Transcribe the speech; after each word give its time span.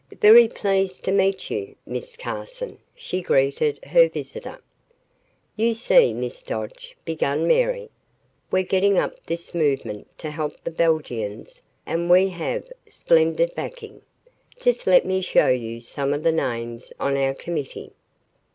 Very 0.19 0.47
pleased 0.47 1.05
to 1.05 1.11
meet 1.11 1.51
you, 1.51 1.75
Miss 1.85 2.17
Carson," 2.17 2.79
she 2.95 3.21
greeted 3.21 3.77
her 3.85 4.09
visitor. 4.09 4.59
"You 5.55 5.75
see, 5.75 6.11
Miss 6.11 6.41
Dodge," 6.41 6.97
began 7.05 7.45
Mary, 7.45 7.91
"we're 8.49 8.63
getting 8.63 8.97
up 8.97 9.23
this 9.27 9.53
movement 9.53 10.07
to 10.17 10.31
help 10.31 10.55
the 10.63 10.71
Belgians 10.71 11.61
and 11.85 12.09
we 12.09 12.29
have 12.29 12.63
splendid 12.89 13.53
backing. 13.53 14.01
Just 14.59 14.87
let 14.87 15.05
me 15.05 15.21
show 15.21 15.49
you 15.49 15.81
some 15.81 16.15
of 16.15 16.23
the 16.23 16.31
names 16.31 16.91
on 16.99 17.15
our 17.15 17.35
committee." 17.35 17.91